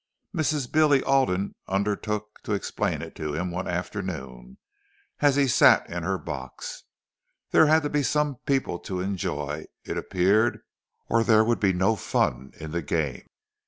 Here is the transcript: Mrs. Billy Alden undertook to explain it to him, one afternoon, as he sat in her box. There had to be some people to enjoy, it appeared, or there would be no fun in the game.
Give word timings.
Mrs. 0.35 0.71
Billy 0.71 1.03
Alden 1.03 1.53
undertook 1.67 2.39
to 2.41 2.53
explain 2.53 3.03
it 3.03 3.13
to 3.17 3.33
him, 3.35 3.51
one 3.51 3.67
afternoon, 3.67 4.57
as 5.19 5.35
he 5.35 5.47
sat 5.47 5.87
in 5.91 6.01
her 6.01 6.17
box. 6.17 6.85
There 7.51 7.67
had 7.67 7.83
to 7.83 7.89
be 7.91 8.01
some 8.01 8.37
people 8.47 8.79
to 8.79 8.99
enjoy, 8.99 9.65
it 9.85 9.97
appeared, 9.99 10.61
or 11.07 11.23
there 11.23 11.43
would 11.45 11.59
be 11.59 11.71
no 11.73 11.95
fun 11.95 12.51
in 12.59 12.71
the 12.71 12.81
game. 12.81 13.27